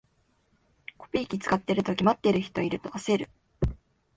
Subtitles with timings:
[0.97, 3.29] コピー機使ってるとき、待ってる人いると焦る